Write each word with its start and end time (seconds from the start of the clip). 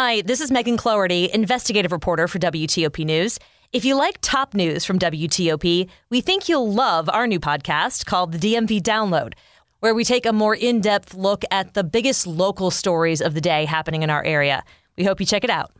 Hi, 0.00 0.20
this 0.20 0.40
is 0.40 0.52
Megan 0.52 0.76
Cloherty, 0.76 1.28
investigative 1.34 1.90
reporter 1.90 2.28
for 2.28 2.38
WTOP 2.38 3.04
News. 3.04 3.36
If 3.72 3.84
you 3.84 3.96
like 3.96 4.18
top 4.20 4.54
news 4.54 4.84
from 4.84 4.96
WTOP, 4.96 5.88
we 6.08 6.20
think 6.20 6.48
you'll 6.48 6.72
love 6.72 7.08
our 7.08 7.26
new 7.26 7.40
podcast 7.40 8.06
called 8.06 8.30
the 8.30 8.38
DMV 8.38 8.80
Download, 8.80 9.32
where 9.80 9.96
we 9.96 10.04
take 10.04 10.24
a 10.24 10.32
more 10.32 10.54
in 10.54 10.80
depth 10.80 11.14
look 11.14 11.42
at 11.50 11.74
the 11.74 11.82
biggest 11.82 12.28
local 12.28 12.70
stories 12.70 13.20
of 13.20 13.34
the 13.34 13.40
day 13.40 13.64
happening 13.64 14.04
in 14.04 14.08
our 14.08 14.22
area. 14.22 14.62
We 14.96 15.02
hope 15.02 15.18
you 15.18 15.26
check 15.26 15.42
it 15.42 15.50
out. 15.50 15.72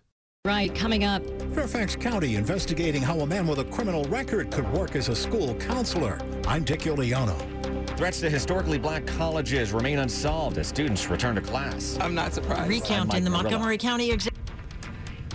Right, 0.44 0.74
coming 0.74 1.04
up. 1.04 1.22
Fairfax 1.54 1.94
County 1.94 2.34
investigating 2.34 3.02
how 3.02 3.20
a 3.20 3.26
man 3.26 3.46
with 3.46 3.60
a 3.60 3.64
criminal 3.66 4.02
record 4.06 4.50
could 4.50 4.68
work 4.72 4.96
as 4.96 5.08
a 5.08 5.14
school 5.14 5.54
counselor. 5.54 6.18
I'm 6.44 6.64
Dick 6.64 6.80
Iuliano. 6.80 7.57
Threats 7.98 8.20
to 8.20 8.30
historically 8.30 8.78
black 8.78 9.04
colleges 9.06 9.72
remain 9.72 9.98
unsolved 9.98 10.56
as 10.56 10.68
students 10.68 11.10
return 11.10 11.34
to 11.34 11.40
class. 11.40 11.98
I'm 12.00 12.14
not 12.14 12.32
surprised. 12.32 12.68
Recount 12.68 13.12
in 13.12 13.24
the 13.24 13.30
Montgomery 13.30 13.76
County 13.76 14.12
exam. 14.12 14.34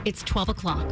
It's 0.05 0.23
12 0.23 0.47
o'clock. 0.47 0.89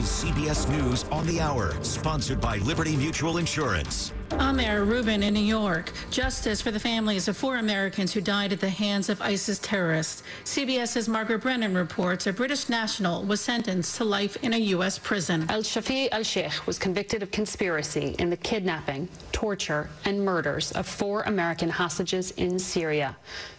This 0.00 0.24
is 0.24 0.30
CBS 0.30 0.66
News 0.70 1.04
on 1.12 1.26
the 1.26 1.42
Hour, 1.42 1.74
sponsored 1.84 2.40
by 2.40 2.56
Liberty 2.56 2.96
Mutual 2.96 3.36
Insurance. 3.36 4.14
I'm 4.30 4.56
Mayor 4.56 4.84
Rubin 4.84 5.22
in 5.22 5.34
New 5.34 5.40
York. 5.40 5.92
Justice 6.10 6.62
for 6.62 6.70
the 6.70 6.80
families 6.80 7.28
of 7.28 7.36
four 7.36 7.56
Americans 7.56 8.14
who 8.14 8.22
died 8.22 8.50
at 8.50 8.60
the 8.60 8.70
hands 8.70 9.10
of 9.10 9.20
ISIS 9.20 9.58
terrorists. 9.58 10.22
CBS's 10.44 11.06
Margaret 11.06 11.42
Brennan 11.42 11.74
reports 11.74 12.26
a 12.26 12.32
British 12.32 12.70
national 12.70 13.24
was 13.24 13.42
sentenced 13.42 13.96
to 13.96 14.04
life 14.04 14.38
in 14.42 14.54
a 14.54 14.58
U.S. 14.72 14.98
prison. 14.98 15.44
El 15.50 15.62
Shafee 15.62 16.08
Elsheikh 16.08 16.66
was 16.66 16.78
convicted 16.78 17.22
of 17.22 17.30
conspiracy 17.30 18.16
in 18.18 18.30
the 18.30 18.38
kidnapping, 18.38 19.06
torture, 19.32 19.90
and 20.06 20.24
murders 20.24 20.72
of 20.72 20.86
four 20.86 21.24
American 21.24 21.68
hostages 21.68 22.30
in 22.38 22.58
Syria. 22.58 23.18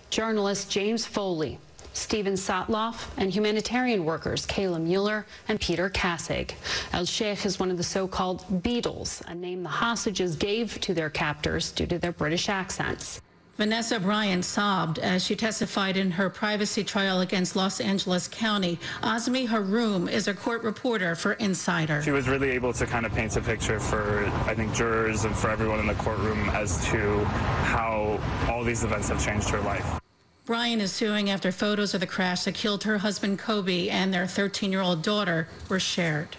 Journalist 0.09 0.71
James 0.71 1.05
Foley 1.05 1.59
Steven 1.93 2.33
Sotloff, 2.33 3.09
and 3.17 3.31
humanitarian 3.31 4.05
workers 4.05 4.45
Kayla 4.45 4.81
Mueller 4.81 5.25
and 5.47 5.59
Peter 5.59 5.89
Kassig. 5.89 6.51
El 6.93 7.05
Sheikh 7.05 7.45
is 7.45 7.59
one 7.59 7.71
of 7.71 7.77
the 7.77 7.83
so-called 7.83 8.45
Beatles, 8.63 9.21
a 9.27 9.35
name 9.35 9.63
the 9.63 9.69
hostages 9.69 10.35
gave 10.35 10.79
to 10.81 10.93
their 10.93 11.09
captors 11.09 11.71
due 11.71 11.85
to 11.87 11.99
their 11.99 12.11
British 12.11 12.49
accents. 12.49 13.21
Vanessa 13.57 13.99
Bryant 13.99 14.43
sobbed 14.43 14.97
as 14.97 15.23
she 15.23 15.35
testified 15.35 15.95
in 15.95 16.09
her 16.09 16.31
privacy 16.31 16.83
trial 16.83 17.21
against 17.21 17.55
Los 17.55 17.79
Angeles 17.79 18.27
County. 18.27 18.79
Azmi 19.03 19.47
Haroun 19.47 20.09
is 20.09 20.27
a 20.27 20.33
court 20.33 20.63
reporter 20.63 21.15
for 21.15 21.33
Insider. 21.33 22.01
She 22.01 22.09
was 22.09 22.27
really 22.27 22.49
able 22.49 22.73
to 22.73 22.87
kind 22.87 23.05
of 23.05 23.11
paint 23.13 23.35
a 23.35 23.41
picture 23.41 23.79
for, 23.79 24.25
I 24.47 24.55
think, 24.55 24.73
jurors 24.73 25.25
and 25.25 25.35
for 25.35 25.51
everyone 25.51 25.79
in 25.79 25.85
the 25.85 25.93
courtroom 25.95 26.49
as 26.49 26.83
to 26.87 27.23
how 27.65 28.19
all 28.49 28.63
these 28.63 28.83
events 28.83 29.09
have 29.09 29.23
changed 29.23 29.49
her 29.49 29.61
life. 29.61 30.00
Bryant 30.43 30.81
is 30.81 30.91
suing 30.91 31.29
after 31.29 31.51
photos 31.51 31.93
of 31.93 31.99
the 31.99 32.07
crash 32.07 32.45
that 32.45 32.55
killed 32.55 32.83
her 32.83 32.97
husband 32.97 33.37
Kobe 33.37 33.89
and 33.89 34.11
their 34.11 34.25
13 34.25 34.71
year 34.71 34.81
old 34.81 35.03
daughter 35.03 35.47
were 35.69 35.79
shared. 35.79 36.35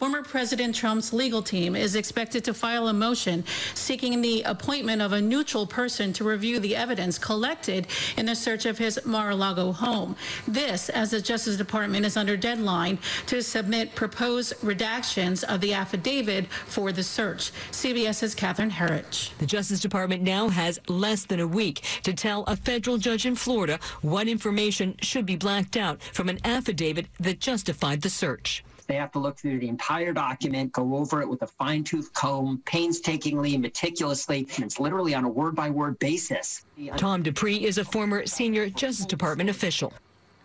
Former 0.00 0.22
President 0.22 0.74
Trump's 0.74 1.12
legal 1.12 1.42
team 1.42 1.76
is 1.76 1.94
expected 1.94 2.42
to 2.44 2.54
file 2.54 2.88
a 2.88 2.92
motion 2.94 3.44
seeking 3.74 4.22
the 4.22 4.40
appointment 4.44 5.02
of 5.02 5.12
a 5.12 5.20
neutral 5.20 5.66
person 5.66 6.10
to 6.14 6.24
review 6.24 6.58
the 6.58 6.74
evidence 6.74 7.18
collected 7.18 7.86
in 8.16 8.24
the 8.24 8.34
search 8.34 8.64
of 8.64 8.78
his 8.78 8.98
Mar-a-Lago 9.04 9.72
home. 9.72 10.16
This, 10.48 10.88
as 10.88 11.10
the 11.10 11.20
Justice 11.20 11.58
Department 11.58 12.06
is 12.06 12.16
under 12.16 12.34
deadline 12.34 12.98
to 13.26 13.42
submit 13.42 13.94
proposed 13.94 14.54
redactions 14.62 15.44
of 15.44 15.60
the 15.60 15.74
affidavit 15.74 16.46
for 16.64 16.92
the 16.92 17.02
search. 17.02 17.52
CBS's 17.70 18.34
Catherine 18.34 18.70
Herridge. 18.70 19.36
The 19.36 19.44
Justice 19.44 19.80
Department 19.80 20.22
now 20.22 20.48
has 20.48 20.80
less 20.88 21.26
than 21.26 21.40
a 21.40 21.46
week 21.46 21.84
to 22.04 22.14
tell 22.14 22.44
a 22.44 22.56
federal 22.56 22.96
judge 22.96 23.26
in 23.26 23.36
Florida 23.36 23.78
what 24.00 24.28
information 24.28 24.96
should 25.02 25.26
be 25.26 25.36
blacked 25.36 25.76
out 25.76 26.02
from 26.02 26.30
an 26.30 26.38
affidavit 26.42 27.04
that 27.18 27.38
justified 27.38 28.00
the 28.00 28.08
search. 28.08 28.64
They 28.90 28.96
have 28.96 29.12
to 29.12 29.20
look 29.20 29.38
through 29.38 29.60
the 29.60 29.68
entire 29.68 30.12
document, 30.12 30.72
go 30.72 30.96
over 30.96 31.22
it 31.22 31.28
with 31.28 31.42
a 31.42 31.46
fine 31.46 31.84
tooth 31.84 32.12
comb, 32.12 32.60
painstakingly, 32.64 33.56
meticulously. 33.56 34.48
And 34.56 34.64
it's 34.64 34.80
literally 34.80 35.14
on 35.14 35.22
a 35.22 35.28
word 35.28 35.54
by 35.54 35.70
word 35.70 35.96
basis. 36.00 36.64
Tom 36.96 37.22
Dupree 37.22 37.64
is 37.64 37.78
a 37.78 37.84
former 37.84 38.26
senior 38.26 38.68
Justice 38.68 39.06
Department 39.06 39.48
official. 39.48 39.92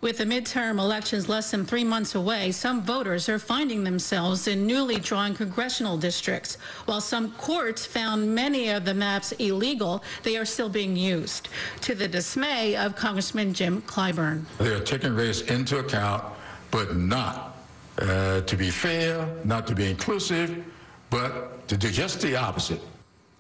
With 0.02 0.20
the 0.20 0.26
midterm 0.26 0.78
elections 0.78 1.28
less 1.28 1.50
than 1.50 1.66
three 1.66 1.84
months 1.84 2.14
away, 2.14 2.52
some 2.52 2.84
voters 2.84 3.28
are 3.30 3.40
finding 3.40 3.84
themselves 3.84 4.48
in 4.48 4.68
newly 4.68 5.00
drawn 5.00 5.34
congressional 5.34 5.98
districts. 5.98 6.60
While 6.86 7.02
some 7.02 7.32
courts 7.32 7.88
found 7.88 8.36
many 8.36 8.70
of 8.70 8.86
the 8.86 8.94
maps 8.94 9.32
illegal, 9.32 10.04
they 10.22 10.38
are 10.38 10.46
still 10.46 10.70
being 10.70 10.96
used, 10.96 11.50
to 11.82 11.96
the 11.96 12.08
dismay 12.08 12.76
of 12.76 12.96
Congressman 12.96 13.56
Jim 13.56 13.82
Clyburn. 13.82 14.46
They 14.60 14.72
are 14.72 14.82
taking 14.82 15.16
race 15.16 15.42
into 15.42 15.80
account, 15.80 16.24
but 16.70 16.96
not 16.96 17.55
uh, 18.00 18.42
to 18.42 18.58
be 18.58 18.70
fair, 18.70 19.28
not 19.44 19.68
to 19.68 19.76
be 19.76 19.90
inclusive, 19.90 20.66
but 21.10 21.68
to 21.68 21.78
do 21.78 21.90
just 21.90 22.22
the 22.22 22.36
opposite. 22.36 22.82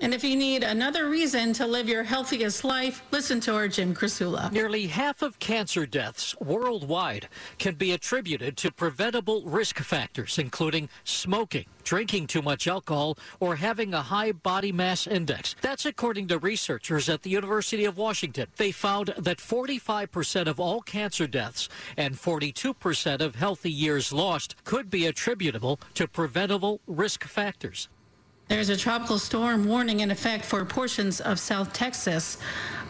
And 0.02 0.14
if 0.14 0.26
you 0.26 0.36
need 0.36 0.64
another 0.64 1.10
reason 1.10 1.54
to 1.54 1.66
live 1.66 1.88
your 1.88 2.04
healthiest 2.04 2.66
life, 2.66 3.02
listen 3.12 3.40
to 3.42 3.56
our 3.56 3.70
Jim 3.70 3.96
Krasula. 3.96 4.52
Nearly 4.52 4.88
half 4.88 5.22
of 5.22 5.40
cancer 5.40 5.86
deaths 5.86 6.36
worldwide 6.42 7.30
can 7.60 7.76
be 7.76 7.94
attributed 7.94 8.58
to 8.58 8.72
preventable 8.72 9.44
risk 9.44 9.80
factors, 9.80 10.38
including 10.38 10.90
smoking, 11.06 11.66
drinking 11.86 12.28
too 12.28 12.42
much 12.42 12.68
alcohol, 12.68 13.18
or 13.40 13.56
having 13.56 13.94
a 13.94 14.02
high 14.02 14.34
body 14.34 14.74
mass 14.74 15.08
index. 15.08 15.56
That's 15.62 15.86
according 15.86 16.28
to 16.28 16.40
researchers 16.40 17.08
at 17.08 17.22
the 17.22 17.30
University 17.30 17.86
of 17.86 17.98
Washington. 17.98 18.48
They 18.58 18.74
found 18.74 19.14
that 19.18 19.38
45% 19.38 20.48
of 20.48 20.60
all 20.60 20.82
cancer 20.82 21.26
deaths 21.26 21.70
and 21.96 22.16
42% 22.16 23.22
of 23.22 23.36
healthy 23.36 23.72
years 23.72 24.12
lost 24.12 24.56
could 24.66 24.90
be 24.90 25.06
attributable 25.06 25.80
to 25.94 26.06
preventable 26.06 26.82
risk 26.86 27.24
factors. 27.24 27.88
There's 28.48 28.70
a 28.70 28.78
tropical 28.78 29.18
storm 29.18 29.68
warning 29.68 30.02
in 30.02 30.12
effect 30.12 30.46
for 30.46 30.64
portions 30.66 31.20
of 31.20 31.40
South 31.40 31.74
Texas. 31.74 32.38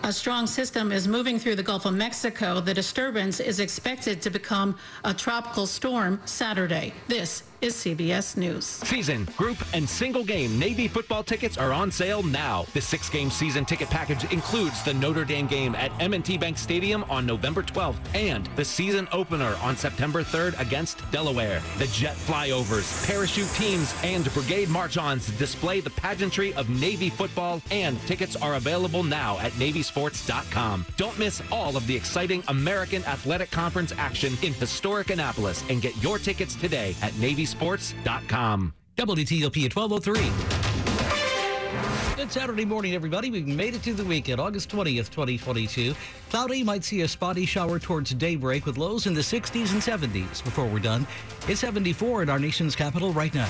A 0.04 0.12
strong 0.12 0.48
system 0.48 0.92
is 0.92 1.08
moving 1.08 1.40
through 1.40 1.56
the 1.56 1.64
Gulf 1.64 1.86
of 1.86 1.94
Mexico. 1.94 2.60
The 2.60 2.74
disturbance 2.74 3.40
is 3.40 3.62
expected 3.62 4.22
to 4.24 4.30
become 4.30 4.78
a 5.06 5.14
tropical 5.14 5.66
storm 5.66 6.20
Saturday. 6.26 6.94
This 7.08 7.44
is 7.62 7.74
CBS 7.76 8.38
News. 8.38 8.66
Season, 8.66 9.28
group, 9.38 9.58
and 9.74 9.88
single 9.88 10.24
game 10.24 10.58
Navy 10.60 10.88
football 10.88 11.24
tickets 11.24 11.58
are 11.58 11.72
on 11.72 11.92
sale 11.92 12.24
now. 12.24 12.66
The 12.74 12.82
six 12.82 13.10
game 13.10 13.30
season 13.30 13.66
ticket 13.66 13.90
package 13.90 14.32
includes 14.32 14.84
the 14.84 14.94
Notre 14.94 15.26
Dame 15.26 15.48
game 15.48 15.76
at 15.76 15.92
M&T 16.02 16.38
Bank 16.38 16.58
Stadium 16.58 17.04
on 17.10 17.26
November 17.26 17.64
12th 17.64 17.98
and 18.14 18.48
the 18.56 18.66
season 18.66 19.08
opener 19.12 19.56
on 19.62 19.76
September 19.76 20.24
3rd 20.24 20.60
against 20.60 21.10
Delaware. 21.12 21.62
The 21.78 21.88
jet 21.88 22.16
flyovers, 22.16 23.08
parachute 23.08 23.50
teams, 23.54 23.94
and 24.04 24.32
brigade 24.34 24.70
march 24.70 24.98
ons 24.98 25.28
display 25.38 25.80
the 25.80 25.90
pageantry 25.92 26.54
of 26.56 26.70
Navy 26.70 27.10
football, 27.10 27.62
and 27.72 28.00
tickets 28.02 28.36
are 28.36 28.56
available 28.56 29.04
now 29.04 29.40
at 29.40 29.52
NavySports.com. 29.54 30.86
Don't 30.98 31.18
miss 31.18 31.42
all 31.52 31.78
of 31.78 31.88
the 31.88 31.96
exciting 31.96 32.44
American 32.48 33.04
Athletic 33.06 33.52
Conference 33.52 33.94
action 33.98 34.38
in 34.42 34.54
historic 34.54 35.10
Annapolis 35.10 35.64
and 35.70 35.82
get 35.82 35.96
your 36.04 36.20
tickets 36.20 36.56
today 36.56 36.96
at 37.02 37.16
Navy 37.18 37.46
sports.com. 37.56 38.74
WTOP 38.98 39.66
at 39.66 39.76
1203. 39.76 42.16
Good 42.16 42.32
Saturday 42.32 42.66
morning, 42.66 42.94
everybody. 42.94 43.30
We've 43.30 43.48
made 43.48 43.76
it 43.76 43.84
to 43.84 43.94
the 43.94 44.04
weekend, 44.04 44.42
August 44.42 44.70
20th, 44.70 45.10
2022. 45.10 45.94
Cloudy, 46.30 46.64
might 46.64 46.84
see 46.84 47.02
a 47.02 47.08
spotty 47.08 47.46
shower 47.46 47.78
towards 47.78 48.14
daybreak 48.14 48.66
with 48.66 48.78
lows 48.78 49.06
in 49.06 49.14
the 49.14 49.22
60s 49.22 49.74
and 49.74 49.82
70s. 49.82 50.44
Before 50.44 50.66
we're 50.66 50.80
done, 50.80 51.06
it's 51.48 51.60
74 51.60 52.24
in 52.24 52.30
our 52.30 52.40
nation's 52.40 52.76
capital 52.76 53.14
right 53.14 53.34
now. 53.34 53.50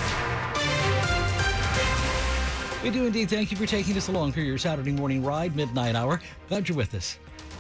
We 2.83 2.91
do 2.91 3.05
indeed 3.05 3.29
thank 3.29 3.49
you 3.49 3.57
for 3.57 3.65
taking 3.65 3.97
us 3.97 4.09
along 4.09 4.33
for 4.33 4.41
your 4.41 4.57
Saturday 4.57 4.91
morning 4.91 5.23
ride, 5.23 5.55
midnight 5.55 5.95
hour. 5.95 6.21
Glad 6.49 6.69
you're 6.69 6.77
with 6.77 6.93
us. 6.93 7.17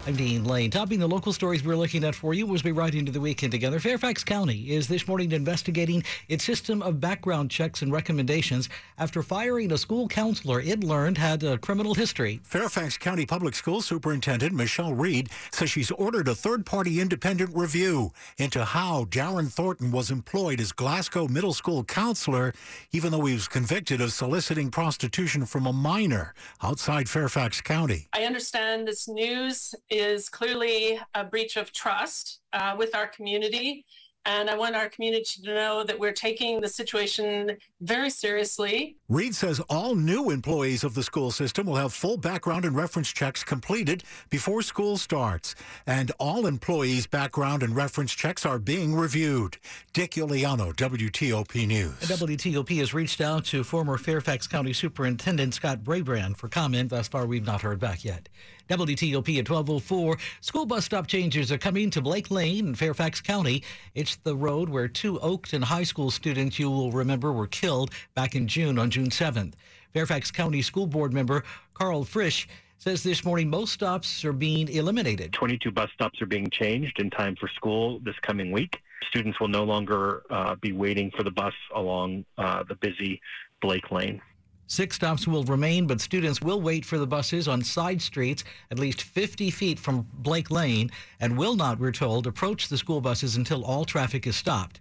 I'm 0.07 0.15
Dean 0.15 0.43
Lane. 0.43 0.69
Topping 0.69 0.99
the 0.99 1.07
local 1.07 1.33
stories 1.33 1.63
we're 1.63 1.75
looking 1.75 2.03
at 2.03 2.13
for 2.13 2.35
you 2.35 2.53
as 2.53 2.63
we 2.63 2.71
ride 2.71 2.93
into 2.93 3.11
the 3.11 3.19
weekend 3.19 3.51
together, 3.51 3.79
Fairfax 3.79 4.23
County 4.23 4.69
is 4.69 4.87
this 4.87 5.07
morning 5.07 5.31
investigating 5.31 6.03
its 6.29 6.43
system 6.43 6.83
of 6.83 7.01
background 7.01 7.49
checks 7.49 7.81
and 7.81 7.91
recommendations 7.91 8.69
after 8.99 9.23
firing 9.23 9.71
a 9.71 9.79
school 9.79 10.07
counselor 10.07 10.61
it 10.61 10.83
learned 10.83 11.17
had 11.17 11.41
a 11.43 11.57
criminal 11.57 11.95
history. 11.95 12.39
Fairfax 12.43 12.99
County 12.99 13.25
Public 13.25 13.55
School 13.55 13.81
Superintendent 13.81 14.53
Michelle 14.53 14.93
Reid 14.93 15.31
says 15.51 15.71
she's 15.71 15.89
ordered 15.89 16.27
a 16.27 16.35
third 16.35 16.67
party 16.67 17.01
independent 17.01 17.55
review 17.55 18.11
into 18.37 18.63
how 18.63 19.05
Darren 19.05 19.51
Thornton 19.51 19.91
was 19.91 20.11
employed 20.11 20.59
as 20.59 20.71
Glasgow 20.71 21.27
Middle 21.27 21.53
School 21.53 21.83
counselor, 21.83 22.53
even 22.91 23.11
though 23.11 23.25
he 23.25 23.33
was 23.33 23.47
convicted 23.47 24.01
of 24.01 24.13
soliciting 24.13 24.69
prostitution 24.69 25.47
from 25.47 25.65
a 25.65 25.73
minor 25.73 26.35
outside 26.61 27.09
Fairfax 27.09 27.59
County. 27.59 28.07
I 28.13 28.25
understand 28.25 28.87
this 28.87 29.07
news 29.07 29.73
is 29.97 30.29
clearly 30.29 30.99
a 31.13 31.23
breach 31.23 31.57
of 31.57 31.71
trust 31.71 32.39
uh, 32.53 32.75
with 32.77 32.95
our 32.95 33.07
community. 33.07 33.85
And 34.27 34.49
I 34.49 34.57
want 34.57 34.75
our 34.75 34.89
community 34.89 35.43
to 35.43 35.53
know 35.53 35.83
that 35.83 35.99
we're 35.99 36.11
taking 36.11 36.59
the 36.59 36.67
situation 36.67 37.57
very 37.81 38.09
seriously. 38.09 38.97
Reid 39.07 39.35
says 39.35 39.59
all 39.69 39.93
new 39.93 40.31
employees 40.31 40.83
of 40.83 40.95
the 40.95 41.03
school 41.03 41.29
system 41.29 41.67
will 41.67 41.75
have 41.75 41.93
full 41.93 42.17
background 42.17 42.65
and 42.65 42.75
reference 42.75 43.13
checks 43.13 43.43
completed 43.43 44.03
before 44.31 44.63
school 44.63 44.97
starts. 44.97 45.53
And 45.85 46.11
all 46.19 46.47
employees' 46.47 47.05
background 47.05 47.61
and 47.61 47.75
reference 47.75 48.13
checks 48.13 48.47
are 48.47 48.57
being 48.57 48.95
reviewed. 48.95 49.57
Dick 49.93 50.11
Iuliano, 50.11 50.73
WTOP 50.73 51.67
News. 51.67 51.93
WTOP 51.99 52.79
has 52.79 52.95
reached 52.95 53.21
out 53.21 53.45
to 53.45 53.63
former 53.63 53.99
Fairfax 53.99 54.47
County 54.47 54.73
Superintendent 54.73 55.53
Scott 55.53 55.83
Brabrand 55.83 56.37
for 56.37 56.47
comment. 56.47 56.89
Thus 56.89 57.07
far, 57.07 57.27
we've 57.27 57.45
not 57.45 57.61
heard 57.61 57.79
back 57.79 58.03
yet. 58.03 58.27
WTOP 58.69 59.37
at 59.37 59.49
1204. 59.49 60.17
School 60.41 60.65
bus 60.65 60.85
stop 60.85 61.07
changes 61.07 61.51
are 61.51 61.57
coming 61.57 61.89
to 61.91 62.01
Blake 62.01 62.31
Lane 62.31 62.67
in 62.67 62.75
Fairfax 62.75 63.21
County. 63.21 63.63
It's 63.93 64.15
the 64.17 64.35
road 64.35 64.69
where 64.69 64.87
two 64.87 65.19
Oakton 65.19 65.63
High 65.63 65.83
School 65.83 66.09
students 66.09 66.57
you 66.57 66.69
will 66.69 66.91
remember 66.91 67.31
were 67.31 67.47
killed 67.47 67.91
back 68.15 68.35
in 68.35 68.47
June 68.47 68.79
on 68.79 68.89
June 68.89 69.09
7th. 69.09 69.53
Fairfax 69.93 70.31
County 70.31 70.61
School 70.61 70.87
Board 70.87 71.13
member 71.13 71.43
Karl 71.73 72.03
Frisch 72.03 72.47
says 72.77 73.03
this 73.03 73.23
morning 73.23 73.49
most 73.49 73.73
stops 73.73 74.25
are 74.25 74.33
being 74.33 74.67
eliminated. 74.67 75.31
22 75.33 75.71
bus 75.71 75.89
stops 75.93 76.21
are 76.21 76.25
being 76.25 76.49
changed 76.49 76.99
in 76.99 77.09
time 77.09 77.35
for 77.35 77.47
school 77.49 77.99
this 77.99 78.15
coming 78.21 78.51
week. 78.51 78.81
Students 79.09 79.39
will 79.39 79.47
no 79.47 79.63
longer 79.63 80.23
uh, 80.29 80.55
be 80.55 80.71
waiting 80.71 81.11
for 81.15 81.23
the 81.23 81.31
bus 81.31 81.53
along 81.73 82.25
uh, 82.37 82.63
the 82.67 82.75
busy 82.75 83.21
Blake 83.61 83.91
Lane. 83.91 84.21
Six 84.67 84.95
stops 84.95 85.27
will 85.27 85.43
remain, 85.43 85.85
but 85.85 86.01
students 86.01 86.41
will 86.41 86.59
wait 86.59 86.85
for 86.85 86.97
the 86.97 87.05
buses 87.05 87.47
on 87.47 87.61
side 87.61 88.01
streets 88.01 88.43
at 88.71 88.79
least 88.79 89.03
50 89.03 89.51
feet 89.51 89.77
from 89.77 90.07
Blake 90.11 90.49
Lane 90.49 90.89
and 91.19 91.37
will 91.37 91.55
not, 91.55 91.79
we're 91.79 91.91
told, 91.91 92.25
approach 92.25 92.67
the 92.67 92.77
school 92.77 92.99
buses 92.99 93.35
until 93.35 93.63
all 93.63 93.85
traffic 93.85 94.25
is 94.25 94.35
stopped. 94.35 94.79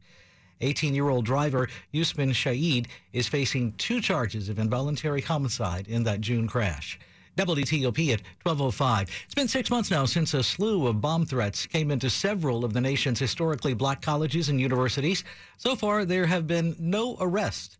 18 0.62 0.94
year 0.94 1.10
old 1.10 1.26
driver 1.26 1.68
Usman 1.94 2.30
Shahid 2.30 2.86
is 3.12 3.28
facing 3.28 3.72
two 3.72 4.00
charges 4.00 4.48
of 4.48 4.58
involuntary 4.58 5.20
homicide 5.20 5.86
in 5.86 6.02
that 6.04 6.22
June 6.22 6.48
crash. 6.48 6.98
WTOP 7.36 8.12
at 8.12 8.22
1205. 8.44 9.10
It's 9.26 9.34
been 9.34 9.48
six 9.48 9.70
months 9.70 9.90
now 9.90 10.06
since 10.06 10.32
a 10.32 10.42
slew 10.42 10.86
of 10.86 11.02
bomb 11.02 11.26
threats 11.26 11.66
came 11.66 11.90
into 11.90 12.08
several 12.08 12.64
of 12.64 12.72
the 12.72 12.80
nation's 12.80 13.18
historically 13.18 13.74
black 13.74 14.00
colleges 14.00 14.48
and 14.48 14.58
universities. 14.58 15.24
So 15.58 15.76
far, 15.76 16.06
there 16.06 16.26
have 16.26 16.46
been 16.46 16.74
no 16.78 17.16
arrests 17.20 17.76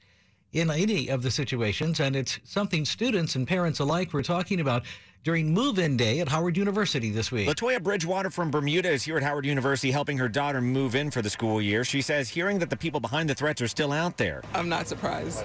in 0.55 0.71
any 0.71 1.09
of 1.09 1.23
the 1.23 1.31
situations, 1.31 2.01
and 2.01 2.17
it's 2.17 2.39
something 2.45 2.85
students 2.85 3.35
and 3.35 3.47
parents 3.47 3.81
alike 3.81 4.12
were 4.12 4.23
talking 4.23 4.61
about 4.61 4.85
during 5.25 5.53
move-in 5.53 5.97
day 5.97 6.21
at 6.21 6.29
Howard 6.29 6.56
University 6.56 7.11
this 7.11 7.33
week. 7.33 7.49
Latoya 7.49 7.83
Bridgewater 7.83 8.31
from 8.31 8.51
Bermuda 8.51 8.91
is 8.91 9.03
here 9.03 9.17
at 9.17 9.23
Howard 9.23 9.47
University 9.47 9.91
helping 9.91 10.19
her 10.19 10.29
daughter 10.29 10.61
move 10.61 10.95
in 10.95 11.11
for 11.11 11.23
the 11.23 11.31
school 11.31 11.61
year. 11.61 11.83
She 11.83 12.03
says 12.03 12.29
hearing 12.29 12.59
that 12.61 12.71
the 12.71 12.77
people 12.77 13.01
behind 13.01 13.29
the 13.29 13.35
threats 13.35 13.61
are 13.62 13.69
still 13.69 13.91
out 13.91 14.17
there. 14.17 14.43
I'm 14.55 14.69
not 14.69 14.87
surprised 14.87 15.45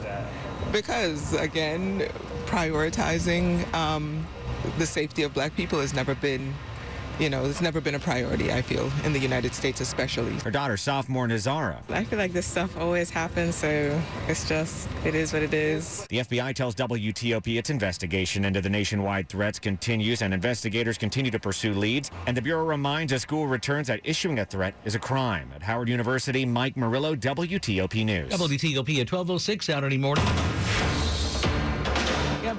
because, 0.72 1.34
again, 1.34 2.02
prioritizing 2.46 3.74
um, 3.74 4.28
the 4.78 4.86
safety 4.86 5.24
of 5.24 5.34
black 5.34 5.56
people 5.56 5.80
has 5.80 5.94
never 5.94 6.14
been 6.14 6.54
you 7.20 7.30
know, 7.30 7.46
it's 7.46 7.62
never 7.62 7.82
been 7.82 7.96
a 7.96 8.00
priority, 8.00 8.52
I 8.52 8.62
feel, 8.62 8.90
in 9.04 9.14
the 9.14 9.20
United 9.20 9.54
States 9.54 9.82
especially. 9.82 10.34
Her 10.40 10.52
daughter, 10.52 10.78
sophomore 10.78 11.28
Nazara. 11.28 11.78
I 11.90 12.04
feel 12.06 12.18
like 12.18 12.32
this 12.32 12.46
stuff 12.46 12.78
always 12.78 13.10
happens, 13.10 13.56
so 13.56 14.02
it's 14.28 14.48
just, 14.48 14.88
it 15.06 15.16
is 15.16 15.34
what 15.34 15.44
it 15.44 15.54
is. 15.54 16.08
The 16.10 16.20
FBI 16.20 16.56
tells 16.56 16.76
WTOP 16.76 17.58
its 17.58 17.70
investigation 17.70 18.46
into 18.46 18.62
the 18.62 18.70
nationwide 18.70 19.28
threats 19.28 19.60
continues 19.60 20.22
and 20.22 20.34
investigators 20.34 20.98
continue 20.98 21.32
to 21.32 21.40
pursue 21.40 21.74
leads. 21.74 22.10
And 22.26 22.36
the 22.38 22.42
Bureau 22.42 22.66
reminds 22.66 23.12
a 23.12 23.20
school 23.20 23.48
returns 23.48 23.88
that 23.88 24.00
issuing 24.04 24.40
a 24.40 24.46
threat 24.46 24.74
is 24.86 24.96
a 24.96 25.00
crime. 25.00 25.52
At 25.54 25.64
Howard 25.64 25.90
University, 25.90 26.46
Mike 26.46 26.78
Murillo, 26.78 27.16
WTOP 27.16 28.06
News. 28.06 28.32
WTOP 28.32 29.00
at 29.00 29.12
1206 29.12 29.66
Saturday 29.66 29.98
morning. 29.98 30.24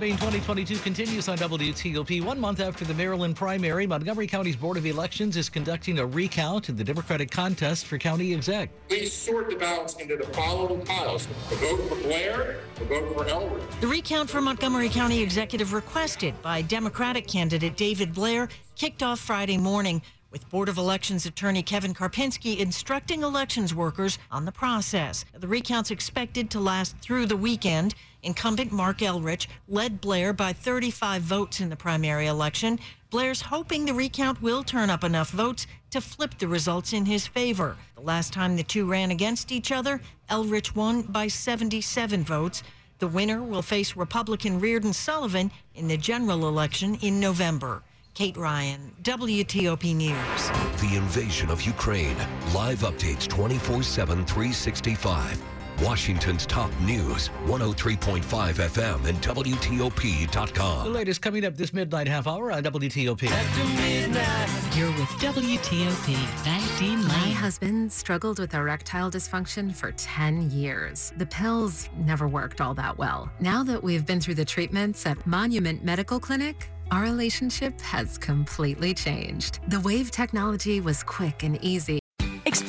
Campaign 0.01 0.17
2022 0.17 0.79
continues 0.79 1.29
on 1.29 1.37
WTOP. 1.37 2.25
One 2.25 2.41
month 2.41 2.61
after 2.61 2.87
the 2.87 2.95
Maryland 2.95 3.37
primary, 3.37 3.87
Montgomery 3.87 4.27
County's 4.27 4.57
Board 4.57 4.79
of 4.79 4.87
Elections 4.87 5.37
is 5.37 5.51
conducting 5.51 5.99
a 5.99 6.07
recount 6.07 6.71
in 6.71 6.77
the 6.77 6.83
Democratic 6.83 7.31
contest 7.31 7.85
for 7.85 7.99
county 7.99 8.33
exec. 8.33 8.71
Please 8.89 9.13
sort 9.13 9.51
the 9.51 9.57
ballots 9.57 9.97
into 9.97 10.17
the 10.17 10.25
following 10.29 10.81
piles. 10.87 11.29
The 11.51 11.57
vote 11.57 11.87
for 11.87 11.97
Blair, 11.97 12.61
the 12.77 12.85
vote 12.87 13.15
for 13.15 13.29
Elwood. 13.29 13.61
The 13.83 13.89
recount 13.89 14.31
for 14.31 14.41
Montgomery 14.41 14.89
County 14.89 15.21
executive 15.21 15.75
requested 15.75 16.41
by 16.41 16.63
Democratic 16.63 17.27
candidate 17.27 17.77
David 17.77 18.15
Blair 18.15 18.49
kicked 18.77 19.03
off 19.03 19.21
Friday 19.21 19.59
morning 19.59 20.01
with 20.31 20.49
Board 20.49 20.69
of 20.69 20.79
Elections 20.79 21.27
attorney 21.27 21.63
Kevin 21.63 21.95
Karpinski 21.95 22.59
instructing 22.59 23.23
elections 23.23 23.75
workers 23.75 24.19
on 24.31 24.45
the 24.45 24.53
process. 24.53 25.25
The 25.37 25.49
recount's 25.49 25.91
expected 25.91 26.51
to 26.51 26.61
last 26.61 26.97
through 26.99 27.27
the 27.27 27.37
weekend. 27.37 27.95
Incumbent 28.23 28.71
Marc 28.71 28.99
Elrich 28.99 29.47
led 29.69 30.01
Blair 30.01 30.33
by 30.33 30.53
35 30.53 31.23
votes 31.23 31.61
in 31.61 31.69
the 31.69 31.77
primary 31.77 32.27
election. 32.27 32.79
Blair's 33.11 33.41
hoping 33.41 33.85
the 33.85 33.95
recount 33.95 34.41
will 34.41 34.63
turn 34.63 34.89
up 34.89 35.03
enough 35.03 35.31
votes 35.31 35.67
to 35.91 36.01
flip 36.01 36.39
the 36.39 36.47
results 36.47 36.93
in 36.93 37.07
his 37.07 37.27
favor. 37.27 37.77
The 37.97 38.03
last 38.03 38.33
time 38.33 38.57
the 38.57 38.63
two 38.63 38.87
ran 38.87 39.11
against 39.11 39.51
each 39.51 39.73
other, 39.73 40.01
Elrich 40.29 40.77
won 40.77 41.03
by 41.03 41.27
77 41.27 42.23
votes. 42.23 42.63
The 43.01 43.09
winner 43.09 43.43
will 43.43 43.63
face 43.63 43.97
Republican 43.97 44.61
Reardon 44.61 44.93
Sullivan 44.93 45.51
in 45.75 45.89
the 45.89 45.97
general 45.97 46.47
election 46.47 46.97
in 46.97 47.19
November. 47.19 47.83
Kate 48.21 48.37
Ryan, 48.37 48.93
WTOP 49.03 49.97
News. 49.97 50.49
The 50.83 50.99
invasion 50.99 51.49
of 51.49 51.63
Ukraine. 51.63 52.19
Live 52.53 52.81
updates 52.81 53.27
24 53.27 53.83
7, 53.83 54.27
365. 54.27 55.43
Washington's 55.83 56.45
top 56.45 56.71
news, 56.83 57.31
103.5 57.47 58.21
FM 58.21 59.07
and 59.07 59.17
WTOP.com. 59.23 60.85
The 60.85 60.91
latest 60.91 61.23
coming 61.23 61.47
up 61.47 61.57
this 61.57 61.73
midnight 61.73 62.09
half 62.09 62.27
hour 62.27 62.53
on 62.53 62.63
WTOP. 62.63 63.27
After 63.27 63.65
midnight. 63.65 64.77
You're 64.77 64.93
with 64.99 65.09
WTOP. 65.19 66.17
I'm 66.47 66.79
Dean 66.79 66.99
Lane. 66.99 67.09
My 67.09 67.31
husband 67.31 67.91
struggled 67.91 68.39
with 68.39 68.53
erectile 68.53 69.11
dysfunction 69.11 69.75
for 69.75 69.93
10 69.93 70.51
years. 70.51 71.15
The 71.17 71.25
pills 71.25 71.89
never 71.97 72.29
worked 72.29 72.61
all 72.61 72.75
that 72.75 72.99
well. 72.99 73.33
Now 73.41 73.65
that 73.65 73.83
we've 73.83 74.05
been 74.05 74.21
through 74.21 74.35
the 74.35 74.45
treatments 74.45 75.07
at 75.07 75.27
Monument 75.27 75.83
Medical 75.83 76.21
Clinic, 76.21 76.69
our 76.91 77.03
relationship 77.03 77.81
has 77.81 78.19
completely 78.19 78.93
changed. 78.95 79.61
The 79.69 79.81
Wave 79.81 80.11
technology 80.11 80.81
was 80.81 81.03
quick 81.03 81.45
and 81.45 81.63
easy. 81.63 82.00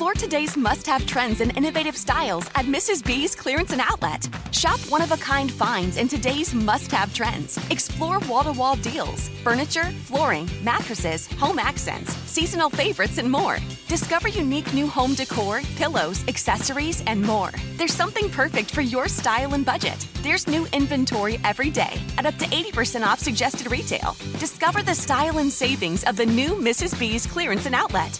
Explore 0.01 0.15
today's 0.15 0.57
must 0.57 0.87
have 0.87 1.05
trends 1.05 1.41
and 1.41 1.55
innovative 1.55 1.95
styles 1.95 2.47
at 2.55 2.65
Mrs. 2.65 3.05
B's 3.05 3.35
Clearance 3.35 3.71
and 3.71 3.81
Outlet. 3.81 4.27
Shop 4.51 4.79
one 4.89 5.03
of 5.03 5.11
a 5.11 5.17
kind 5.17 5.51
finds 5.51 5.97
in 5.97 6.07
today's 6.07 6.55
must 6.55 6.91
have 6.91 7.13
trends. 7.13 7.59
Explore 7.69 8.17
wall 8.21 8.43
to 8.43 8.51
wall 8.51 8.75
deals, 8.77 9.29
furniture, 9.43 9.91
flooring, 10.05 10.49
mattresses, 10.63 11.27
home 11.33 11.59
accents, 11.59 12.15
seasonal 12.25 12.71
favorites, 12.71 13.19
and 13.19 13.31
more. 13.31 13.59
Discover 13.89 14.29
unique 14.29 14.73
new 14.73 14.87
home 14.87 15.13
decor, 15.13 15.61
pillows, 15.75 16.27
accessories, 16.27 17.03
and 17.05 17.21
more. 17.21 17.51
There's 17.77 17.93
something 17.93 18.27
perfect 18.31 18.71
for 18.71 18.81
your 18.81 19.07
style 19.07 19.53
and 19.53 19.63
budget. 19.63 20.07
There's 20.23 20.47
new 20.47 20.65
inventory 20.73 21.39
every 21.43 21.69
day 21.69 22.01
at 22.17 22.25
up 22.25 22.39
to 22.39 22.45
80% 22.45 23.05
off 23.05 23.19
suggested 23.19 23.71
retail. 23.71 24.15
Discover 24.39 24.81
the 24.81 24.95
style 24.95 25.37
and 25.37 25.51
savings 25.51 26.03
of 26.05 26.15
the 26.15 26.25
new 26.25 26.55
Mrs. 26.55 26.99
B's 26.99 27.27
Clearance 27.27 27.67
and 27.67 27.75
Outlet. 27.75 28.19